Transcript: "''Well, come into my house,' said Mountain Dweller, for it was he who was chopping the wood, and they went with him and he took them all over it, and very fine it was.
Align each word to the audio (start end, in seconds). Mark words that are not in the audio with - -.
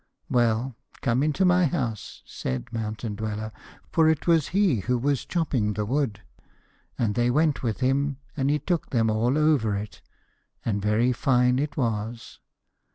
"''Well, 0.31 0.75
come 1.01 1.21
into 1.21 1.45
my 1.45 1.65
house,' 1.67 2.23
said 2.25 2.73
Mountain 2.73 3.13
Dweller, 3.17 3.51
for 3.91 4.09
it 4.09 4.25
was 4.25 4.47
he 4.47 4.77
who 4.79 4.97
was 4.97 5.25
chopping 5.27 5.73
the 5.73 5.85
wood, 5.85 6.21
and 6.97 7.13
they 7.13 7.29
went 7.29 7.61
with 7.61 7.81
him 7.81 8.17
and 8.35 8.49
he 8.49 8.57
took 8.57 8.89
them 8.89 9.11
all 9.11 9.37
over 9.37 9.75
it, 9.75 10.01
and 10.65 10.81
very 10.81 11.11
fine 11.11 11.59
it 11.59 11.77
was. 11.77 12.39